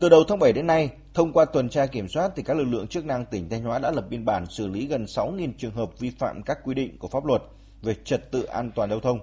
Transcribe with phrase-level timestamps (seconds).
[0.00, 2.64] Từ đầu tháng 7 đến nay, thông qua tuần tra kiểm soát thì các lực
[2.64, 5.74] lượng chức năng tỉnh Thanh Hóa đã lập biên bản xử lý gần 6.000 trường
[5.74, 7.42] hợp vi phạm các quy định của pháp luật
[7.82, 9.18] về trật tự an toàn giao thông.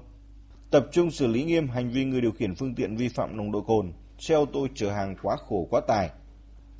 [0.71, 3.51] Tập trung xử lý nghiêm hành vi người điều khiển phương tiện vi phạm nồng
[3.51, 6.09] độ cồn, xe ô tô chở hàng quá khổ quá tải.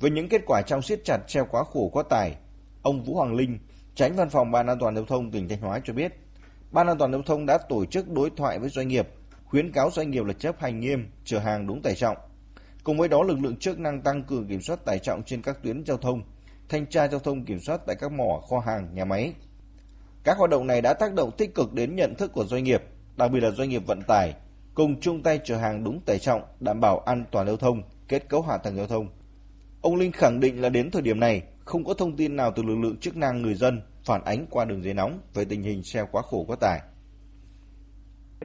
[0.00, 2.36] Với những kết quả trong siết chặt xe quá khổ quá tải,
[2.82, 3.58] ông Vũ Hoàng Linh,
[3.94, 6.12] tránh văn phòng Ban An toàn giao thông tỉnh Thanh Hóa cho biết,
[6.70, 9.08] Ban An toàn giao thông đã tổ chức đối thoại với doanh nghiệp,
[9.44, 12.16] khuyến cáo doanh nghiệp là chấp hành nghiêm, chở hàng đúng tải trọng.
[12.88, 15.62] Cùng với đó, lực lượng chức năng tăng cường kiểm soát tải trọng trên các
[15.62, 16.22] tuyến giao thông,
[16.68, 19.34] thanh tra giao thông kiểm soát tại các mỏ, kho hàng, nhà máy.
[20.24, 22.82] Các hoạt động này đã tác động tích cực đến nhận thức của doanh nghiệp,
[23.16, 24.34] đặc biệt là doanh nghiệp vận tải,
[24.74, 28.28] cùng chung tay chở hàng đúng tải trọng, đảm bảo an toàn giao thông, kết
[28.28, 29.08] cấu hạ tầng giao thông.
[29.82, 32.62] Ông Linh khẳng định là đến thời điểm này, không có thông tin nào từ
[32.62, 35.82] lực lượng chức năng người dân phản ánh qua đường dây nóng về tình hình
[35.82, 36.80] xe quá khổ quá tải.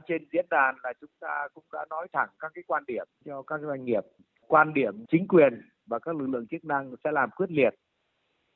[0.08, 3.42] Trên diễn đàn là chúng ta cũng đã nói thẳng các cái quan điểm cho
[3.42, 4.04] các doanh nghiệp.
[4.48, 7.74] Quan điểm chính quyền và các lực lượng chức năng sẽ làm quyết liệt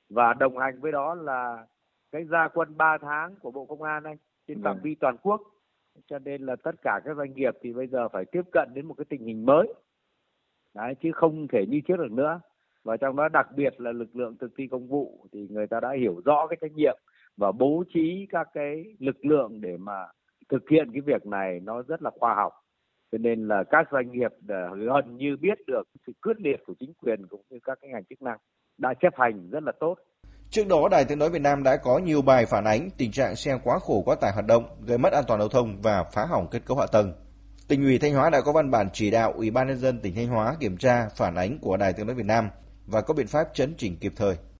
[0.08, 1.66] và đồng hành với đó là
[2.12, 4.16] cái gia quân 3 tháng của Bộ Công an anh
[4.48, 4.82] trên phạm vâng.
[4.82, 5.40] vi toàn quốc.
[6.06, 8.86] Cho nên là tất cả các doanh nghiệp thì bây giờ phải tiếp cận đến
[8.86, 9.74] một cái tình hình mới.
[10.74, 12.40] Đấy, chứ không thể như trước được nữa
[12.84, 15.80] và trong đó đặc biệt là lực lượng thực thi công vụ thì người ta
[15.80, 16.98] đã hiểu rõ cái trách nhiệm
[17.36, 20.06] và bố trí các cái lực lượng để mà
[20.48, 22.52] thực hiện cái việc này nó rất là khoa học
[23.12, 26.74] cho nên là các doanh nghiệp à, gần như biết được sự quyết liệt của
[26.80, 28.38] chính quyền cũng như các cái ngành chức năng
[28.78, 29.94] đã chấp hành rất là tốt.
[30.50, 33.36] Trước đó, Đài Tiếng Nói Việt Nam đã có nhiều bài phản ánh tình trạng
[33.36, 36.24] xe quá khổ quá tải hoạt động, gây mất an toàn giao thông và phá
[36.24, 37.12] hỏng kết cấu hạ tầng.
[37.68, 40.14] Tỉnh ủy Thanh Hóa đã có văn bản chỉ đạo Ủy ban nhân dân tỉnh
[40.14, 42.48] Thanh Hóa kiểm tra phản ánh của Đài Tiếng nói Việt Nam
[42.86, 44.36] và có biện pháp chấn chỉnh kịp thời.